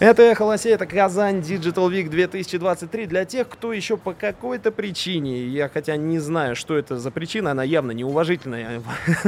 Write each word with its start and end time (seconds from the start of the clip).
Это 0.00 0.22
«Эхо 0.22 0.42
Лосей», 0.42 0.74
это 0.74 0.86
Казань 0.86 1.38
Digital 1.38 1.88
Week 1.88 2.08
2023 2.08 3.06
для 3.06 3.24
тех, 3.24 3.48
кто 3.48 3.72
еще 3.72 3.96
по 3.96 4.12
какой-то 4.12 4.72
причине, 4.72 5.46
я 5.46 5.68
хотя 5.68 5.96
не 5.96 6.18
знаю, 6.18 6.56
что 6.56 6.76
это 6.76 6.98
за 6.98 7.12
причина, 7.12 7.52
она 7.52 7.62
явно 7.62 7.92
неуважительная, 7.92 8.82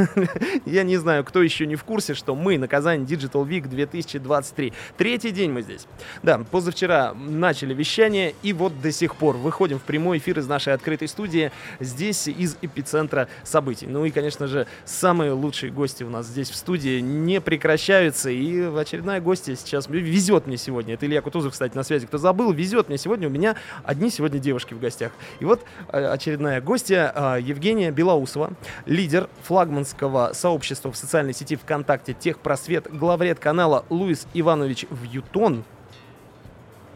я 0.67 0.83
не 0.83 0.97
знаю, 0.97 1.23
кто 1.23 1.41
еще 1.41 1.67
не 1.67 1.77
в 1.77 1.85
курсе, 1.85 2.15
что 2.15 2.35
мы 2.35 2.59
на 2.59 2.67
Казань 2.67 3.05
Digital 3.05 3.47
Week 3.47 3.69
2023. 3.69 4.73
Третий 4.97 5.31
день 5.31 5.53
мы 5.53 5.63
здесь. 5.63 5.87
Да, 6.25 6.39
позавчера 6.39 7.15
начали 7.15 7.73
вещание, 7.73 8.35
и 8.43 8.53
вот 8.53 8.81
до 8.81 8.91
сих 8.91 9.15
пор 9.15 9.37
выходим 9.37 9.79
в 9.79 9.83
прямой 9.83 10.19
эфир 10.19 10.41
из 10.41 10.49
нашей 10.49 10.73
открытой 10.73 11.07
студии, 11.07 11.53
здесь 11.79 12.27
из 12.27 12.57
эпицентра 12.61 13.29
событий. 13.45 13.87
Ну 13.87 14.05
и, 14.05 14.11
конечно 14.11 14.49
же, 14.49 14.67
самые 14.85 15.31
лучшие 15.31 15.71
гости 15.71 16.03
у 16.03 16.11
нас 16.11 16.27
здесь 16.27 16.51
в 16.51 16.57
студии 16.57 16.99
не 16.99 17.41
прекращаются, 17.41 18.31
и 18.31 18.63
очередная 18.63 19.21
гостья 19.21 19.55
сейчас 19.55 19.89
везет 19.89 20.49
мне 20.49 20.57
сегодня. 20.67 20.95
Это 20.95 21.07
Илья 21.07 21.23
Кутузов, 21.23 21.53
кстати, 21.53 21.77
на 21.77 21.85
связи. 21.85 22.07
Кто 22.07 22.19
забыл, 22.19 22.53
везет 22.53 22.89
мне 22.89 22.99
сегодня. 22.99 23.29
У 23.29 23.31
меня 23.31 23.55
одни 23.85 24.11
сегодня 24.11 24.39
девушки 24.41 24.75
в 24.75 24.81
гостях. 24.81 25.13
И 25.39 25.45
вот 25.45 25.65
э, 25.93 26.05
очередная 26.05 26.61
гостья 26.61 27.13
э, 27.15 27.39
Евгения 27.41 27.91
Белоусова, 27.93 28.53
лидер 28.85 29.29
флагманского 29.43 30.33
сообщества 30.33 30.91
в 30.91 30.97
социальной 30.97 31.33
сети 31.33 31.57
ВКонтакте 31.57 32.15
Техпросвет, 32.15 32.89
главред 32.91 33.39
канала 33.39 33.85
Луис 33.91 34.27
Иванович 34.35 34.87
Вьютон. 34.91 35.65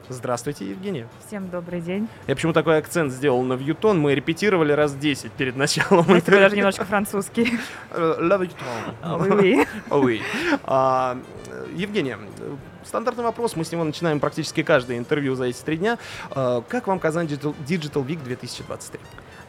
Здравствуйте, 0.09 0.69
Евгения. 0.69 1.07
Всем 1.25 1.49
добрый 1.51 1.81
день. 1.81 2.09
Я 2.27 2.35
почему 2.35 2.53
такой 2.53 2.79
акцент 2.79 3.13
сделал 3.13 3.43
на 3.45 3.53
Вьютон? 3.53 4.01
Мы 4.01 4.17
репетировали 4.17 4.73
раз 4.73 4.93
10 4.93 5.31
перед 5.31 5.55
началом. 5.55 6.03
Знаете, 6.03 6.31
даже 6.33 6.57
немножко 6.57 6.85
французский. 6.85 7.61
La 7.93 8.37
Vuitton. 8.37 9.21
Oui, 9.21 9.31
oui. 9.31 9.67
Oui. 9.91 10.21
А, 10.65 11.17
Евгения, 11.77 12.19
стандартный 12.85 13.25
вопрос, 13.25 13.57
мы 13.57 13.65
с 13.65 13.73
него 13.73 13.85
начинаем 13.85 14.21
практически 14.21 14.63
каждое 14.63 14.99
интервью 14.99 15.35
за 15.35 15.45
эти 15.45 15.63
три 15.63 15.77
дня. 15.77 15.99
А, 16.31 16.63
Как 16.69 16.87
вам 16.87 16.99
Казань 16.99 17.27
Digital 17.27 18.05
Week 18.07 18.23
2023? 18.23 19.01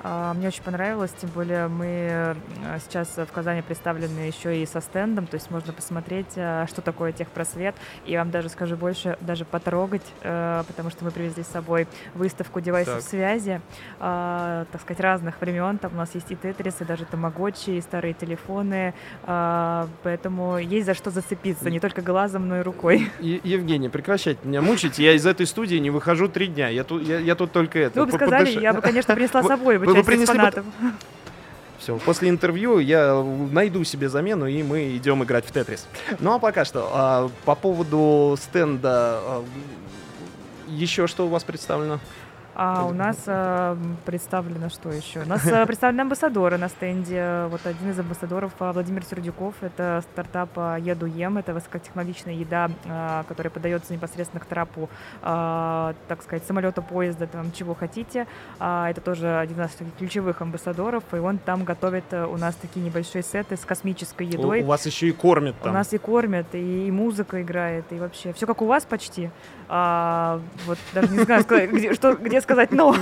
А, 0.03 0.33
Мне 0.33 0.47
очень 0.47 0.63
понравилось, 0.63 1.11
тем 1.19 1.30
более 1.30 1.67
мы 1.67 1.85
э, 1.85 2.35
сейчас 2.83 3.09
в 3.17 3.31
Казани 3.31 3.61
представлены 3.61 4.21
еще 4.21 4.61
и 4.61 4.66
со 4.66 4.81
стендом, 4.81 5.27
то 5.27 5.35
есть 5.35 5.52
можно 5.52 5.73
посмотреть, 5.73 6.33
э, 6.35 6.66
что 6.67 6.81
такое 6.81 7.11
техпросвет, 7.11 7.75
и 8.05 8.17
вам 8.17 8.31
даже 8.31 8.49
скажу 8.49 8.75
больше, 8.77 9.17
даже 9.22 9.45
потрогать, 9.45 10.05
э, 10.23 10.63
потому 10.67 10.89
что 10.89 11.05
мы 11.05 11.11
привезли 11.11 11.44
с 11.44 11.47
собой 11.47 11.88
выставку 12.16 12.61
девайсов 12.61 12.95
Так. 12.95 13.03
связи, 13.03 13.61
так 13.99 14.81
сказать, 14.81 14.99
разных 14.99 15.39
времен, 15.39 15.77
там 15.77 15.94
у 15.94 15.97
нас 15.97 16.13
есть 16.16 16.31
и 16.31 16.35
тетрис, 16.35 16.75
и 16.81 16.85
даже 16.85 17.05
тамагочи, 17.05 17.72
и 17.72 17.81
старые 17.81 18.13
телефоны, 18.13 18.94
поэтому 19.23 20.57
есть 20.57 20.85
за 20.85 20.94
что 20.94 21.11
зацепиться, 21.11 21.69
не 21.69 21.79
только 21.79 22.02
глазом, 22.02 22.47
но 22.47 22.59
и 22.59 22.61
рукой. 22.61 23.09
Е- 23.19 23.41
Евгения, 23.44 23.89
прекращайте 23.89 24.39
меня 24.47 24.61
мучить. 24.61 24.99
Я 24.99 25.13
из 25.13 25.25
этой 25.25 25.45
студии 25.45 25.75
не 25.77 25.89
выхожу 25.89 26.27
три 26.27 26.47
дня. 26.47 26.69
Я 26.69 26.83
тут, 26.83 27.03
я, 27.03 27.19
я 27.19 27.35
тут 27.35 27.52
только 27.52 27.79
это. 27.79 27.99
Вы 27.99 28.07
бы 28.07 28.11
сказали, 28.13 28.49
я 28.49 28.73
бы, 28.73 28.81
конечно, 28.81 29.13
принесла 29.16 29.44
с 29.44 29.47
собой 29.47 29.77
вы 29.94 29.97
часть 30.00 30.08
принесли 30.08 30.25
бы- 30.39 30.47
экспонатов. 30.50 30.66
Все, 31.80 31.97
после 31.97 32.30
интервью 32.30 32.78
я 32.78 33.23
найду 33.52 33.84
себе 33.84 34.08
замену, 34.08 34.45
и 34.45 34.61
мы 34.61 34.95
идем 34.97 35.23
играть 35.23 35.45
в 35.47 35.52
Тетрис. 35.52 35.88
Ну 36.20 36.31
а 36.34 36.38
пока 36.39 36.64
что, 36.64 36.89
а, 36.94 37.31
по 37.44 37.56
поводу 37.56 38.38
стенда, 38.39 38.89
а, 39.23 39.45
еще 40.67 41.08
что 41.08 41.25
у 41.25 41.30
вас 41.30 41.44
представлено? 41.44 42.00
А 42.53 42.85
у 42.85 42.94
нас 42.94 43.17
э, 43.27 43.77
представлено 44.05 44.69
что 44.69 44.89
еще? 44.89 45.21
У 45.21 45.25
нас 45.25 45.45
э, 45.47 45.66
представлены 45.66 46.02
амбассадоры 46.02 46.57
на 46.57 46.67
стенде. 46.67 47.45
Вот 47.49 47.66
один 47.66 47.91
из 47.91 47.99
амбассадоров 47.99 48.52
э, 48.59 48.71
Владимир 48.71 49.03
Сердюков. 49.05 49.55
Это 49.61 50.03
стартап 50.11 50.49
э, 50.57 50.77
Еду 50.81 51.05
Ем. 51.05 51.38
Это 51.38 51.53
высокотехнологичная 51.53 52.33
еда, 52.33 52.69
э, 52.85 53.23
которая 53.28 53.51
подается 53.51 53.94
непосредственно 53.94 54.41
к 54.41 54.45
трапу, 54.45 54.89
э, 55.22 55.94
так 56.07 56.23
сказать, 56.23 56.44
самолета, 56.45 56.81
поезда, 56.81 57.25
там 57.28 57.51
чего 57.53 57.73
хотите. 57.73 58.28
А, 58.59 58.89
это 58.89 59.00
тоже 59.00 59.38
один 59.38 59.56
из 59.56 59.59
наших 59.59 59.78
таких 59.78 59.95
ключевых 59.97 60.41
амбассадоров. 60.41 61.03
И 61.13 61.18
он 61.18 61.38
там 61.38 61.63
готовит 61.63 62.13
у 62.13 62.38
нас 62.38 62.56
такие 62.56 62.85
небольшие 62.85 63.23
сеты 63.23 63.56
с 63.56 63.62
космической 63.62 64.28
У, 64.28 64.29
едой. 64.29 64.62
у 64.63 64.66
вас 64.66 64.85
еще 64.85 65.07
и 65.07 65.12
кормят 65.12 65.56
У 65.62 65.63
там. 65.63 65.73
нас 65.73 65.94
и 65.94 65.97
кормят, 65.97 66.47
и, 66.53 66.88
и 66.88 66.91
музыка 66.91 67.41
играет, 67.41 67.85
и 67.91 68.00
вообще 68.00 68.33
все 68.33 68.45
как 68.45 68.62
у 68.62 68.66
вас 68.66 68.83
почти. 68.83 69.29
А, 69.69 70.41
вот 70.66 70.78
даже 70.94 71.07
не 71.13 71.19
знаю, 71.19 71.45
где, 71.47 71.94
что, 71.94 72.13
где 72.16 72.41
сказать 72.41 72.72
но. 72.72 72.96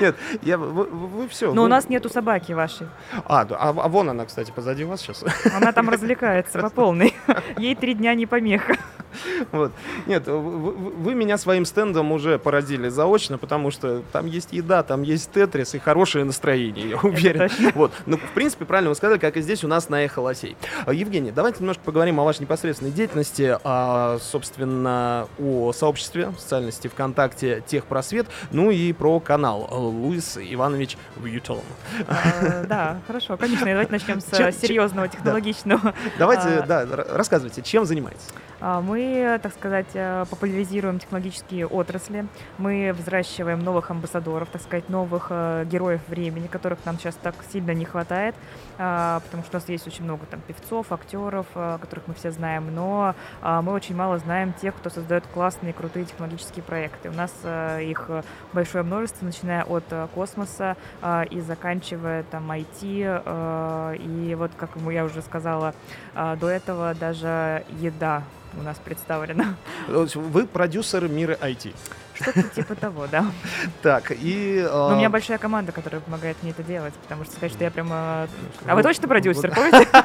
Нет, 0.00 0.16
я, 0.42 0.58
вы, 0.58 1.28
все. 1.28 1.54
Но 1.54 1.64
у 1.64 1.68
нас 1.68 1.88
нету 1.88 2.08
собаки 2.08 2.52
вашей. 2.52 2.88
А, 3.26 3.42
а, 3.42 3.68
а 3.68 3.88
вон 3.88 4.10
она, 4.10 4.24
кстати, 4.24 4.50
позади 4.50 4.84
вас 4.84 5.00
сейчас. 5.00 5.24
Она 5.54 5.72
там 5.72 5.88
развлекается 5.90 6.58
по 6.58 6.70
полной. 6.70 7.14
Ей 7.56 7.74
три 7.74 7.94
дня 7.94 8.14
не 8.14 8.26
помеха. 8.26 8.74
Вот. 9.52 9.72
Нет, 10.06 10.26
вы, 10.26 11.14
меня 11.14 11.36
своим 11.38 11.64
стендом 11.64 12.12
уже 12.12 12.38
поразили 12.38 12.88
заочно, 12.88 13.38
потому 13.38 13.70
что 13.70 14.02
там 14.12 14.26
есть 14.26 14.52
еда, 14.52 14.82
там 14.82 15.02
есть 15.02 15.30
тетрис 15.30 15.74
и 15.74 15.78
хорошее 15.78 16.24
настроение, 16.24 16.90
я 16.90 16.96
уверен. 16.96 17.50
Вот. 17.74 17.92
Ну, 18.06 18.16
в 18.16 18.34
принципе, 18.34 18.64
правильно 18.64 18.90
вы 18.90 18.94
сказали, 18.94 19.18
как 19.18 19.36
и 19.36 19.42
здесь 19.42 19.64
у 19.64 19.68
нас 19.68 19.88
на 19.88 20.04
Эхо 20.04 20.20
Лосей. 20.20 20.56
А, 20.86 20.92
Евгений, 20.92 21.30
давайте 21.30 21.60
немножко 21.60 21.82
поговорим 21.84 22.20
о 22.20 22.24
вашей 22.24 22.42
непосредственной 22.42 22.90
деятельности, 22.92 23.56
а, 23.64 24.18
собственно, 24.20 25.28
о 25.38 25.72
сообществе 25.72 26.32
сети 26.38 26.88
ВКонтакте 26.88 27.62
Техпросвет, 27.66 28.26
ну 28.50 28.70
и 28.70 28.92
про 28.92 29.20
канал 29.20 29.68
э, 29.70 29.74
Луис 29.74 30.38
Иванович 30.38 30.96
Вьютон. 31.16 31.60
А, 32.08 32.64
Да, 32.64 33.00
хорошо, 33.06 33.36
конечно. 33.36 33.66
Давайте 33.66 33.92
начнем 33.92 34.20
с 34.20 34.60
серьезного, 34.60 35.08
технологичного. 35.08 35.94
Давайте, 36.18 36.48
А, 36.48 36.66
да, 36.66 36.86
рассказывайте, 36.86 37.62
чем 37.62 37.84
занимаетесь? 37.84 38.28
А, 38.64 38.80
Мы, 38.80 39.40
так 39.42 39.52
сказать, 39.52 39.88
э, 39.94 40.24
популяризируем 40.30 41.00
технологические 41.00 41.66
отрасли. 41.66 42.26
Мы 42.58 42.92
взращиваем 42.96 43.58
новых 43.58 43.90
амбассадоров, 43.90 44.48
так 44.50 44.62
сказать, 44.62 44.88
новых 44.88 45.26
э, 45.30 45.64
героев 45.68 46.00
времени, 46.06 46.46
которых 46.46 46.78
нам 46.84 46.96
сейчас 46.96 47.16
так 47.16 47.34
сильно 47.52 47.72
не 47.72 47.84
хватает, 47.84 48.36
а, 48.78 49.18
потому 49.18 49.42
что 49.42 49.56
у 49.56 49.60
нас 49.60 49.68
есть 49.68 49.88
очень 49.88 50.04
много 50.04 50.26
там 50.26 50.40
певцов, 50.40 50.92
актеров, 50.92 51.46
э, 51.56 51.78
которых 51.80 52.06
мы 52.06 52.14
все 52.14 52.30
знаем, 52.30 52.72
но 52.72 53.16
а, 53.40 53.62
мы 53.62 53.72
очень 53.72 53.96
мало 53.96 54.18
знаем 54.18 54.52
тех, 54.52 54.76
кто 54.76 54.90
создает 54.90 55.26
классные, 55.26 55.72
крутые 55.72 56.04
технологические 56.04 56.62
проекты. 56.62 57.10
У 57.10 57.14
нас 57.14 57.32
их 57.80 58.10
большое 58.52 58.84
множество, 58.84 59.24
начиная 59.24 59.64
от 59.64 59.84
космоса 60.14 60.76
и 61.30 61.40
заканчивая 61.40 62.22
там 62.24 62.50
IT, 62.50 63.98
и 63.98 64.34
вот, 64.34 64.52
как 64.56 64.70
я 64.90 65.04
уже 65.04 65.22
сказала, 65.22 65.74
до 66.14 66.48
этого 66.48 66.94
даже 66.94 67.64
еда 67.80 68.22
у 68.58 68.62
нас 68.62 68.78
представлена. 68.78 69.54
То 69.86 70.02
есть 70.02 70.16
Вы 70.16 70.46
продюсер 70.46 71.08
мира 71.08 71.36
IT. 71.40 71.74
Что-то 72.14 72.42
типа 72.42 72.74
того, 72.74 73.06
да. 73.10 73.26
Так, 73.82 74.10
и... 74.10 74.66
Но 74.70 74.88
у 74.88 74.96
меня 74.96 75.06
а, 75.06 75.10
большая 75.10 75.38
команда, 75.38 75.72
которая 75.72 76.00
помогает 76.00 76.36
мне 76.42 76.52
это 76.52 76.62
делать, 76.62 76.94
потому 76.94 77.24
что 77.24 77.34
сказать, 77.34 77.52
что 77.52 77.64
я 77.64 77.70
прямо... 77.70 77.94
А 77.94 78.28
Ну, 78.66 78.74
вы 78.76 78.82
точно 78.82 79.08
продюсер, 79.08 79.52
помните? 79.54 79.88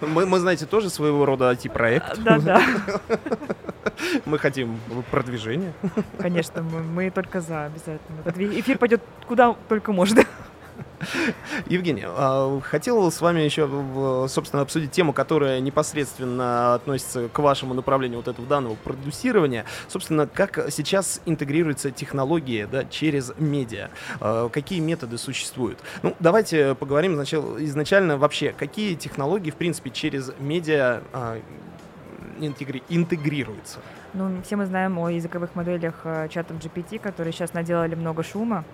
Мы, 0.00 0.26
мы, 0.26 0.38
знаете, 0.40 0.66
тоже 0.66 0.90
своего 0.90 1.24
рода 1.24 1.50
IT-проект. 1.52 2.18
Да-да, 2.18 2.62
Мы 4.26 4.38
хотим 4.38 4.78
продвижения. 5.10 5.72
конечно, 6.18 6.62
мы, 6.62 6.82
мы 6.82 7.10
только 7.10 7.40
за 7.40 7.66
обязательно. 7.66 8.60
Эфир 8.60 8.78
пойдет 8.78 9.02
куда 9.26 9.54
только 9.68 9.92
можно. 9.92 10.24
Евгений, 11.66 12.04
а, 12.06 12.60
хотел 12.60 13.10
с 13.10 13.20
вами 13.20 13.40
еще, 13.40 13.68
собственно, 14.28 14.62
обсудить 14.62 14.90
тему, 14.90 15.12
которая 15.12 15.60
непосредственно 15.60 16.74
относится 16.74 17.28
к 17.28 17.38
вашему 17.38 17.74
направлению 17.74 18.18
вот 18.18 18.28
этого 18.28 18.46
данного 18.46 18.74
продюсирования. 18.76 19.64
Собственно, 19.88 20.26
как 20.26 20.70
сейчас 20.70 21.20
интегрируются 21.26 21.90
технологии 21.90 22.66
да, 22.70 22.84
через 22.84 23.32
медиа? 23.38 23.90
А, 24.20 24.48
Какие 24.48 24.80
методы 24.80 25.18
существуют? 25.18 25.78
Ну, 26.02 26.14
давайте 26.20 26.74
поговорим 26.74 27.20
изначально 27.22 28.16
вообще, 28.16 28.54
какие 28.56 28.94
технологии, 28.94 29.50
в 29.50 29.56
принципе, 29.56 29.90
через 29.90 30.32
медиа 30.38 31.02
а, 31.12 31.38
интегри- 32.38 32.82
интегрируются? 32.88 33.78
Ну, 34.12 34.42
все 34.42 34.56
мы 34.56 34.66
знаем 34.66 34.98
о 34.98 35.08
языковых 35.10 35.54
моделях 35.54 36.00
э, 36.04 36.28
чата 36.30 36.54
GPT, 36.54 36.98
которые 36.98 37.32
сейчас 37.32 37.52
наделали 37.54 37.94
много 37.94 38.22
шума. 38.22 38.64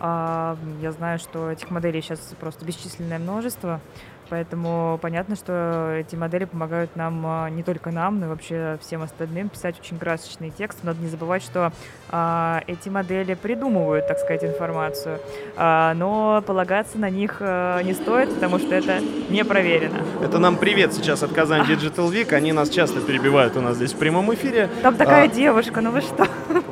А, 0.00 0.56
Я 0.80 0.92
знаю, 0.92 1.18
что 1.18 1.50
этих 1.50 1.70
моделей 1.70 2.00
сейчас 2.02 2.20
просто 2.40 2.64
бесчисленное 2.64 3.18
множество, 3.18 3.80
поэтому 4.28 4.98
понятно, 5.00 5.36
что 5.36 5.94
эти 5.98 6.16
модели 6.16 6.44
помогают 6.44 6.96
нам, 6.96 7.22
а, 7.26 7.48
не 7.50 7.62
только 7.62 7.90
нам, 7.90 8.20
но 8.20 8.26
и 8.26 8.28
вообще 8.28 8.78
всем 8.80 9.02
остальным 9.02 9.48
писать 9.48 9.78
очень 9.80 9.98
красочные 9.98 10.50
тексты. 10.50 10.86
Надо 10.86 11.00
не 11.00 11.08
забывать, 11.08 11.42
что 11.42 11.72
а, 12.10 12.62
эти 12.66 12.88
модели 12.88 13.34
придумывают, 13.34 14.06
так 14.08 14.18
сказать, 14.18 14.44
информацию, 14.44 15.18
А, 15.56 15.94
но 15.94 16.42
полагаться 16.46 16.98
на 16.98 17.10
них 17.10 17.38
а, 17.40 17.82
не 17.82 17.94
стоит, 17.94 18.32
потому 18.34 18.58
что 18.58 18.74
это 18.74 19.00
не 19.28 19.44
проверено. 19.44 19.98
Это 20.22 20.38
нам 20.38 20.56
привет 20.56 20.92
сейчас 20.94 21.22
от 21.22 21.32
Казань 21.32 21.62
Digital 21.62 22.10
Week. 22.10 22.32
Они 22.32 22.52
нас 22.52 22.68
часто 22.70 23.00
перебивают 23.00 23.56
у 23.56 23.60
нас 23.60 23.76
здесь 23.76 23.92
в 23.92 23.98
прямом 23.98 24.32
эфире. 24.34 24.68
Там 24.82 24.96
такая 24.96 25.24
А. 25.24 25.28
девушка, 25.28 25.80
ну 25.80 25.90
вы 25.90 26.00
что? 26.00 26.26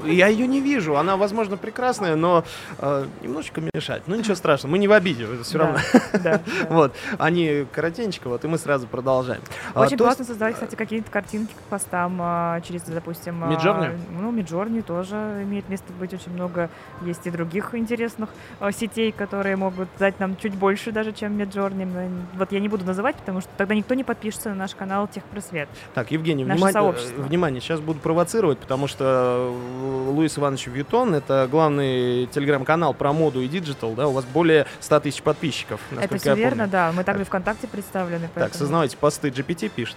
Я 0.07 0.29
ее 0.29 0.47
не 0.47 0.61
вижу. 0.61 0.97
Она, 0.97 1.17
возможно, 1.17 1.57
прекрасная, 1.57 2.17
но 2.17 2.45
э, 2.79 3.07
немножечко 3.23 3.61
мешает. 3.75 4.03
Ну, 4.07 4.17
ничего 4.17 4.35
страшного. 4.35 4.73
Мы 4.73 4.79
не 4.79 4.89
в 4.89 4.93
обиде, 4.93 5.27
все 5.43 5.59
Да, 5.59 5.65
равно. 5.65 5.81
да. 6.23 6.41
Вот. 6.71 6.95
Они 7.19 7.67
коротенько, 7.73 8.29
вот, 8.29 8.45
и 8.45 8.49
мы 8.49 8.59
сразу 8.59 8.87
продолжаем. 8.87 9.41
А, 9.75 9.83
Очень 9.83 9.97
то 9.97 10.05
классно 10.05 10.25
создавать, 10.25 10.55
кстати, 10.55 10.75
какие-то 10.75 11.11
картинки 11.11 11.53
к 11.53 11.71
постам 11.71 12.19
а, 12.21 12.61
через, 12.61 12.83
допустим... 12.83 13.43
а, 13.45 13.49
Midjourney? 13.53 13.97
Ну, 14.21 14.31
Миджорни 14.31 14.81
тоже 14.81 15.17
имеет 15.43 15.69
место 15.69 15.93
быть. 15.99 16.13
Очень 16.15 16.33
много 16.33 16.71
есть 17.03 17.27
и 17.27 17.31
других 17.31 17.75
интересных 17.75 18.31
сетей, 18.73 19.13
которые 19.13 19.57
могут 19.57 19.89
дать 19.99 20.21
нам 20.21 20.37
чуть 20.37 20.55
больше 20.55 20.93
даже, 20.93 21.13
чем 21.13 21.37
Миджорни. 21.37 21.87
Вот 22.35 22.53
я 22.53 22.61
не 22.61 22.69
буду 22.69 22.85
называть, 22.85 23.17
потому 23.17 23.41
что 23.41 23.51
тогда 23.57 23.75
никто 23.75 23.95
не 23.95 24.05
подпишется 24.05 24.51
на 24.51 24.55
наш 24.55 24.75
канал 24.75 25.09
Техпросвет. 25.09 25.69
Так, 25.95 26.11
Евгений, 26.11 26.45
внимание, 26.45 26.95
э, 26.95 27.23
внимание, 27.23 27.61
сейчас 27.61 27.81
буду 27.81 28.01
провоцировать, 28.01 28.59
потому 28.59 28.87
что 28.87 29.53
э, 29.55 29.96
Луис 29.97 30.39
Иванович 30.39 30.67
Вьютон, 30.69 31.15
это 31.15 31.49
главный 31.51 32.27
телеграм-канал 32.27 32.95
про 32.95 33.13
моду 33.13 33.41
и 33.41 33.49
digital, 33.49 33.93
да, 33.95 34.09
у 34.09 34.13
вас 34.13 34.25
более 34.25 34.67
100 34.81 35.01
тысяч 35.01 35.23
подписчиков, 35.23 35.81
Это 35.99 36.19
все 36.19 36.35
верно, 36.35 36.65
помню. 36.65 36.73
да. 36.73 36.93
Мы 36.93 37.05
также 37.05 37.25
ВКонтакте 37.25 37.67
представлены. 37.69 38.23
Так, 38.23 38.31
поэтому- 38.35 38.59
сознавайтесь, 38.59 38.97
посты 38.97 39.29
GPT 39.29 39.69
пишет. 39.69 39.97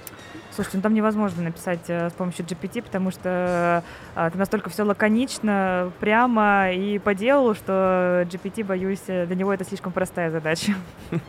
Слушайте, 0.52 0.78
ну 0.80 0.84
там 0.84 0.94
невозможно 0.94 1.44
написать 1.44 1.86
э, 1.88 2.10
с 2.10 2.14
помощью 2.14 2.46
GPT, 2.46 2.82
потому 2.82 3.12
что 3.12 3.82
э, 4.16 4.30
там 4.30 4.38
настолько 4.38 4.70
все 4.70 4.84
лаконично, 4.84 5.90
прямо 6.02 6.74
и 6.74 7.00
по 7.00 7.14
делу, 7.14 7.56
что 7.56 8.28
GPT, 8.30 8.66
боюсь, 8.66 9.00
э, 9.08 9.26
для 9.26 9.36
него 9.38 9.54
это 9.54 9.64
слишком 9.64 9.94
простая 9.94 10.32
задача. 10.32 10.74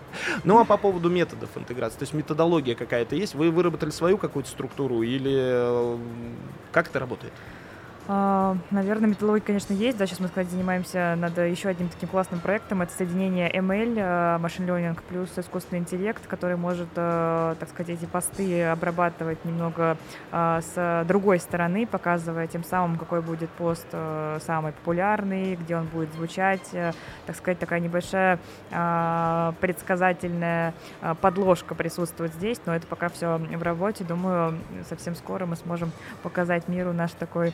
Ну, 0.45 0.59
а 0.59 0.65
по 0.65 0.77
поводу 0.77 1.11
методов 1.11 1.51
интеграции, 1.57 1.99
то 1.99 2.03
есть 2.03 2.15
методология 2.15 2.75
какая-то 2.75 3.15
есть? 3.15 3.35
Вы 3.35 3.51
выработали 3.51 3.91
свою 3.91 4.19
какую-то 4.19 4.49
структуру 4.51 5.03
или 5.03 5.97
как 6.73 6.89
это 6.89 6.99
работает? 6.99 7.33
А, 8.13 8.57
Наверное, 8.73 9.11
методология, 9.11 9.47
конечно, 9.47 9.73
есть. 9.73 9.97
Да, 9.97 10.05
сейчас 10.05 10.19
мы, 10.19 10.27
кстати, 10.27 10.49
занимаемся 10.49 11.15
над 11.17 11.39
еще 11.39 11.69
одним 11.69 11.89
таким 11.89 12.09
классным 12.09 12.41
проектом. 12.41 12.83
Это 12.83 12.93
соединение 12.93 13.49
ML, 13.53 14.41
Machine 14.41 14.67
Learning 14.67 14.99
плюс 15.09 15.31
искусственный 15.37 15.79
интеллект, 15.79 16.27
который 16.27 16.57
может, 16.57 16.89
э, 16.97 17.55
так 17.61 17.69
сказать, 17.69 17.97
эти 17.97 18.07
посты 18.07 18.65
обрабатывать 18.65 19.45
немного 19.45 19.97
э, 20.33 20.61
с 20.61 21.05
другой 21.07 21.39
стороны, 21.39 21.87
показывая 21.87 22.49
тем 22.49 22.65
самым, 22.65 22.99
какой 22.99 23.23
будет 23.23 23.51
пост 23.51 23.87
самый 23.91 24.73
популярный, 24.73 25.55
где 25.55 25.77
он 25.77 25.87
будет 25.87 26.13
звучать. 26.15 26.69
Э, 26.73 26.93
Так 27.27 27.37
сказать, 27.37 27.61
такая 27.61 27.79
небольшая 27.79 28.41
предсказательная 29.61 30.75
подложка 31.21 31.75
присутствует 31.75 32.35
здесь, 32.35 32.61
но 32.67 32.75
это 32.75 32.87
пока 32.87 33.09
все 33.09 33.39
в 33.39 33.63
работе. 33.63 34.05
Думаю, 34.05 34.59
совсем 34.89 35.15
скоро 35.15 35.47
мы 35.47 35.57
сможем 35.57 35.93
показать 36.23 36.67
миру 36.67 36.93
наш 36.93 37.13
такой 37.13 37.53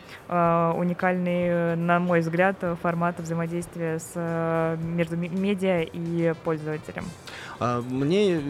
уникальный, 0.76 1.46
э, 1.48 1.74
на 1.76 1.98
мой 1.98 2.20
взгляд, 2.20 2.56
э, 2.62 2.74
формат 2.82 3.18
взаимодействия 3.20 3.98
с, 3.98 4.12
э, 4.14 4.76
между 4.82 5.16
медиа 5.16 5.82
и 5.82 6.34
пользователем. 6.44 7.04
А, 7.58 7.82
Мне, 7.82 8.34
э, 8.34 8.40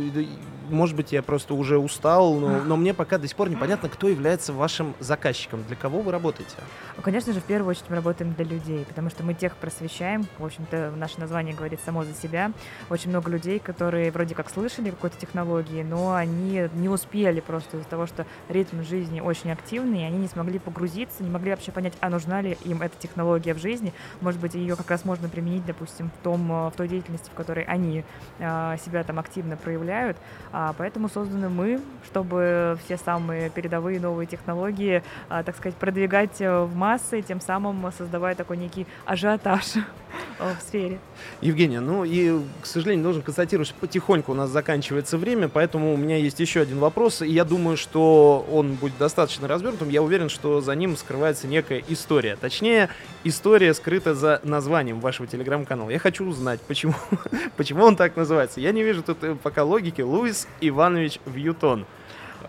может 0.70 0.96
быть, 0.96 1.12
я 1.12 1.22
просто 1.22 1.54
уже 1.54 1.78
устал, 1.78 2.34
но, 2.34 2.62
но 2.62 2.76
мне 2.76 2.94
пока 2.94 3.18
до 3.18 3.26
сих 3.28 3.36
пор 3.36 3.50
непонятно, 3.50 3.88
кто 3.88 4.08
является 4.08 4.52
вашим 4.52 4.94
заказчиком, 5.00 5.62
для 5.64 5.76
кого 5.76 6.00
вы 6.00 6.12
работаете. 6.12 6.56
Ну, 6.96 7.02
Конечно 7.02 7.32
же, 7.32 7.40
в 7.40 7.44
первую 7.44 7.70
очередь 7.70 7.86
мы 7.88 7.96
работаем 7.96 8.34
для 8.34 8.44
людей, 8.44 8.84
потому 8.86 9.10
что 9.10 9.22
мы 9.22 9.34
тех 9.34 9.56
просвещаем. 9.56 10.26
В 10.38 10.44
общем-то, 10.44 10.92
наше 10.96 11.20
название 11.20 11.54
говорит 11.54 11.80
само 11.84 12.04
за 12.04 12.14
себя. 12.14 12.52
Очень 12.90 13.10
много 13.10 13.30
людей, 13.30 13.58
которые 13.58 14.10
вроде 14.10 14.34
как 14.34 14.50
слышали 14.50 14.90
какой-то 14.90 15.16
технологии, 15.18 15.82
но 15.82 16.14
они 16.14 16.68
не 16.74 16.88
успели 16.88 17.40
просто 17.40 17.76
из-за 17.76 17.88
того, 17.88 18.06
что 18.06 18.26
ритм 18.48 18.82
жизни 18.82 19.20
очень 19.20 19.50
активный, 19.52 20.02
и 20.02 20.04
они 20.04 20.18
не 20.18 20.28
смогли 20.28 20.58
погрузиться, 20.58 21.22
не 21.22 21.30
могли 21.30 21.50
вообще 21.50 21.72
понять, 21.72 21.94
а 22.00 22.10
нужна 22.10 22.40
ли 22.40 22.56
им 22.64 22.82
эта 22.82 22.96
технология 22.98 23.54
в 23.54 23.58
жизни. 23.58 23.92
Может 24.20 24.40
быть, 24.40 24.54
ее 24.54 24.76
как 24.76 24.90
раз 24.90 25.04
можно 25.04 25.28
применить, 25.28 25.64
допустим, 25.64 26.10
в, 26.10 26.22
том, 26.22 26.50
э, 26.50 26.70
в 26.70 26.72
той 26.76 26.88
деятельности, 26.88 27.30
в 27.30 27.34
которой 27.34 27.64
они 27.64 28.04
э, 28.38 28.76
себя 28.84 29.04
там 29.04 29.18
активно 29.18 29.56
проявляют. 29.56 30.16
А, 30.58 30.72
поэтому 30.72 31.10
созданы 31.10 31.50
мы, 31.50 31.82
чтобы 32.06 32.78
все 32.82 32.96
самые 32.96 33.50
передовые 33.50 34.00
новые 34.00 34.26
технологии, 34.26 35.02
а, 35.28 35.42
так 35.42 35.54
сказать, 35.54 35.74
продвигать 35.74 36.40
э, 36.40 36.62
в 36.62 36.74
массы, 36.74 37.20
тем 37.20 37.42
самым 37.42 37.92
создавая 37.92 38.34
такой 38.34 38.56
некий 38.56 38.86
ажиотаж 39.04 39.74
в 40.38 40.62
сфере. 40.66 40.98
Евгения, 41.42 41.80
ну 41.80 42.04
и, 42.04 42.40
к 42.62 42.64
сожалению, 42.64 43.02
должен 43.04 43.20
констатировать, 43.20 43.68
что 43.68 43.76
потихоньку 43.78 44.32
у 44.32 44.34
нас 44.34 44.48
заканчивается 44.48 45.18
время, 45.18 45.50
поэтому 45.50 45.92
у 45.92 45.98
меня 45.98 46.16
есть 46.16 46.40
еще 46.40 46.62
один 46.62 46.78
вопрос, 46.78 47.20
и 47.20 47.28
я 47.28 47.44
думаю, 47.44 47.76
что 47.76 48.46
он 48.50 48.76
будет 48.76 48.96
достаточно 48.96 49.46
развернутым. 49.48 49.90
Я 49.90 50.02
уверен, 50.02 50.30
что 50.30 50.62
за 50.62 50.74
ним 50.74 50.96
скрывается 50.96 51.46
некая 51.46 51.84
история. 51.88 52.36
Точнее, 52.36 52.88
история 53.24 53.74
скрыта 53.74 54.14
за 54.14 54.40
названием 54.42 55.00
вашего 55.00 55.28
телеграм-канала. 55.28 55.90
Я 55.90 55.98
хочу 55.98 56.26
узнать, 56.26 56.62
почему, 56.62 56.94
почему 57.58 57.84
он 57.84 57.96
так 57.96 58.16
называется. 58.16 58.60
Я 58.60 58.72
не 58.72 58.82
вижу 58.82 59.02
тут 59.02 59.22
э, 59.22 59.34
пока 59.34 59.62
логики. 59.62 60.00
Луис 60.00 60.45
Иванович 60.60 61.20
Вьютон. 61.26 61.86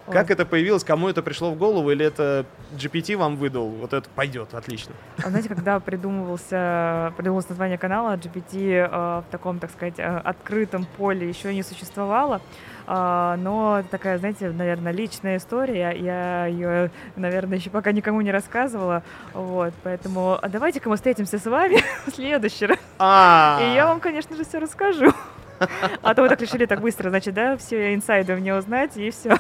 Как 0.06 0.28
Ой. 0.28 0.34
это 0.34 0.46
появилось, 0.46 0.84
кому 0.84 1.10
это 1.10 1.22
пришло 1.22 1.52
в 1.52 1.58
голову, 1.58 1.92
или 1.92 2.06
это 2.06 2.46
GPT 2.74 3.18
вам 3.18 3.36
выдал? 3.36 3.68
Вот 3.68 3.94
это 3.94 4.08
пойдет, 4.16 4.54
отлично. 4.54 4.94
А 5.24 5.30
знаете, 5.30 5.50
когда 5.50 5.80
придумывался, 5.80 7.14
придумывалось 7.18 7.50
название 7.50 7.78
канала, 7.78 8.16
GPT 8.16 8.70
э, 8.70 8.88
в 8.88 9.26
таком, 9.32 9.60
так 9.60 9.72
сказать, 9.72 9.96
э, 9.98 10.04
открытом 10.04 10.86
поле 10.98 11.28
еще 11.28 11.54
не 11.54 11.64
существовало. 11.64 12.42
А, 12.86 13.36
но 13.38 13.84
такая, 13.92 14.18
знаете, 14.18 14.50
наверное, 14.50 14.94
личная 14.94 15.38
история. 15.38 15.94
Я 15.98 16.46
ее, 16.46 16.90
наверное, 17.18 17.58
еще 17.58 17.70
пока 17.70 17.92
никому 17.92 18.22
не 18.22 18.32
рассказывала. 18.32 19.04
Вот, 19.34 19.74
поэтому 19.84 20.40
а 20.42 20.48
давайте-ка 20.48 20.90
мы 20.90 20.96
встретимся 20.96 21.38
с 21.38 21.46
вами 21.46 21.82
в 22.06 22.12
следующий 22.12 22.68
раз. 22.68 22.78
А, 22.98 23.60
И 23.62 23.74
я 23.74 23.88
вам, 23.88 24.00
конечно 24.00 24.36
же, 24.38 24.46
все 24.46 24.60
расскажу. 24.60 25.12
А 26.02 26.14
то 26.14 26.22
вы 26.22 26.30
так 26.30 26.42
решили 26.42 26.66
так 26.66 26.82
быстро, 26.82 27.10
значит, 27.10 27.34
да, 27.34 27.58
все 27.58 27.94
инсайды 27.94 28.36
мне 28.36 28.56
узнать, 28.56 28.96
и 28.98 29.10
все. 29.10 29.38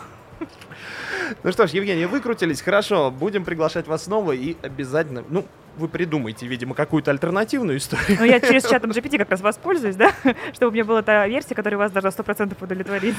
Ну 1.44 1.52
что 1.52 1.68
ж, 1.68 1.72
Евгений, 1.72 2.06
выкрутились, 2.06 2.62
хорошо, 2.62 3.12
будем 3.12 3.44
приглашать 3.44 3.88
вас 3.88 4.06
снова 4.06 4.32
и 4.32 4.56
обязательно, 4.62 5.24
ну, 5.30 5.46
вы 5.78 5.88
придумаете, 5.88 6.48
видимо, 6.48 6.76
какую-то 6.76 7.12
альтернативную 7.12 7.78
историю. 7.78 8.18
Но 8.20 8.26
я 8.26 8.40
через 8.40 8.68
чат 8.68 8.84
GPT 8.84 9.18
как 9.18 9.30
раз 9.30 9.42
воспользуюсь, 9.42 9.96
да, 9.96 10.12
чтобы 10.54 10.70
у 10.70 10.74
меня 10.74 10.86
была 10.86 11.02
та 11.02 11.28
версия, 11.28 11.56
которая 11.56 11.78
вас 11.78 11.92
даже 11.92 12.08
100% 12.08 12.56
удовлетворит. 12.60 13.16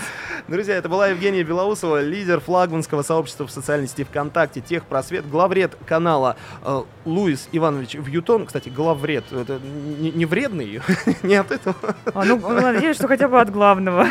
Друзья, 0.49 0.75
это 0.75 0.89
была 0.89 1.09
Евгения 1.09 1.43
Белоусова, 1.43 2.03
лидер 2.03 2.41
флагманского 2.41 3.03
сообщества 3.03 3.47
в 3.47 3.51
социальной 3.51 3.89
сети 3.89 4.05
ВКонтакте, 4.05 4.61
Техпросвет, 4.61 5.29
главред 5.29 5.73
канала 5.87 6.37
э, 6.65 6.83
Луис 7.05 7.49
Иванович 7.53 7.95
Вьютон. 7.95 8.47
Кстати, 8.47 8.69
главред, 8.69 9.25
это 9.33 9.61
не, 9.99 10.11
не 10.11 10.27
вредный, 10.27 10.81
не 11.23 11.35
от 11.35 11.51
этого, 11.51 11.77
А, 12.15 12.25
ну, 12.25 12.39
ну, 12.39 12.61
надеюсь, 12.61 12.97
что 12.97 13.09
хотя 13.09 13.29
бы 13.29 13.41
от 13.41 13.51
главного. 13.51 14.07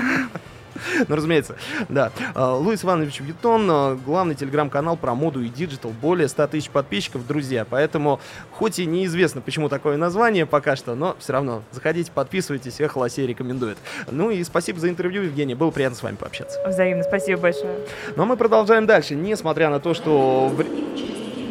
Ну, 1.08 1.16
разумеется, 1.16 1.56
да. 1.90 2.12
Э, 2.36 2.52
Луис 2.52 2.84
Иванович 2.84 3.22
Вьютон, 3.22 3.70
э, 3.70 3.96
главный 4.06 4.36
телеграм-канал 4.36 4.98
про 4.98 5.14
моду 5.16 5.42
и 5.42 5.50
digital, 5.50 5.92
более 5.92 6.28
100 6.28 6.48
тысяч 6.48 6.70
подписчиков, 6.70 7.26
друзья, 7.26 7.66
поэтому, 7.70 8.20
хоть 8.52 8.80
и 8.80 8.86
неизвестно, 8.86 9.42
почему 9.42 9.70
такое 9.70 9.98
название 9.98 10.46
пока 10.46 10.76
что, 10.76 10.96
но 10.96 11.16
все 11.20 11.34
равно 11.34 11.64
заходите, 11.72 12.12
подписывайтесь, 12.12 12.80
Эхо 12.80 13.00
Лосей 13.00 13.28
рекомендует. 13.28 13.78
Ну 14.10 14.30
и 14.30 14.44
спасибо 14.44 14.80
за 14.80 14.90
интервью, 14.90 15.24
Евгений, 15.24 15.56
было 15.56 15.72
приятно 15.72 15.98
с 15.98 16.04
вами 16.04 16.16
пообщаться. 16.16 16.60
Взаимно, 16.68 17.04
спасибо 17.04 17.42
большое. 17.42 17.76
Но 18.16 18.26
мы 18.26 18.38
продолжаем 18.38 18.86
дальше, 18.86 19.16
несмотря 19.16 19.70
на 19.70 19.80
то, 19.80 19.94
что... 19.94 20.52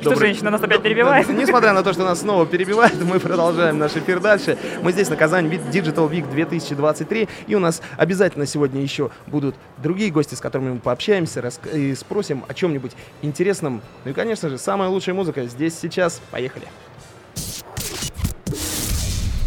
Что 0.06 0.14
Добрый- 0.14 0.28
женщина 0.28 0.50
нас 0.52 0.62
опять 0.62 0.82
перебивает? 0.82 1.28
Несмотря 1.28 1.72
на 1.72 1.82
то, 1.82 1.92
что 1.92 2.04
нас 2.04 2.20
снова 2.20 2.46
перебивает, 2.46 2.94
мы 3.02 3.18
продолжаем 3.18 3.76
наш 3.78 3.96
эфир 3.96 4.20
дальше. 4.20 4.56
Мы 4.82 4.92
здесь 4.92 5.08
на 5.08 5.16
Казань 5.16 5.46
Digital 5.48 6.08
Week 6.08 6.30
2023, 6.30 7.28
и 7.48 7.54
у 7.56 7.58
нас 7.58 7.82
обязательно 7.96 8.46
сегодня 8.46 8.80
еще 8.82 9.10
будут 9.26 9.56
другие 9.78 10.12
гости, 10.12 10.36
с 10.36 10.40
которыми 10.40 10.74
мы 10.74 10.78
пообщаемся 10.78 11.42
рас- 11.42 11.58
и 11.74 11.92
спросим 11.96 12.44
о 12.46 12.54
чем-нибудь 12.54 12.92
интересном. 13.22 13.82
Ну 14.04 14.12
и, 14.12 14.14
конечно 14.14 14.48
же, 14.48 14.58
самая 14.58 14.88
лучшая 14.90 15.16
музыка 15.16 15.44
здесь 15.46 15.76
сейчас. 15.76 16.20
Поехали. 16.30 16.66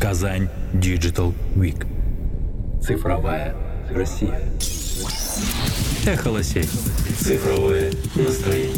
Казань 0.01 0.49
Digital 0.73 1.33
Week. 1.55 1.85
Цифровая 2.81 3.55
Россия. 3.91 4.41
Эхолосей. 6.05 6.63
Цифровое 7.17 7.91
настроение. 8.15 8.75